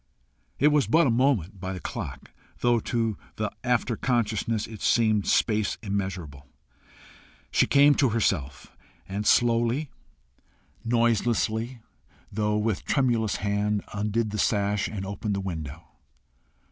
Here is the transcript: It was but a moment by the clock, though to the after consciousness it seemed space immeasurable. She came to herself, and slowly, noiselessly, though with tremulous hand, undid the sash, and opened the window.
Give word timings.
It 0.57 0.69
was 0.69 0.87
but 0.87 1.05
a 1.05 1.11
moment 1.11 1.59
by 1.59 1.73
the 1.73 1.79
clock, 1.79 2.31
though 2.61 2.79
to 2.79 3.19
the 3.35 3.51
after 3.63 3.95
consciousness 3.95 4.65
it 4.65 4.81
seemed 4.81 5.27
space 5.27 5.77
immeasurable. 5.83 6.47
She 7.51 7.67
came 7.67 7.93
to 7.93 8.09
herself, 8.09 8.75
and 9.07 9.27
slowly, 9.27 9.91
noiselessly, 10.83 11.81
though 12.31 12.57
with 12.57 12.83
tremulous 12.83 13.35
hand, 13.45 13.83
undid 13.93 14.31
the 14.31 14.39
sash, 14.39 14.87
and 14.87 15.05
opened 15.05 15.35
the 15.35 15.39
window. 15.39 15.83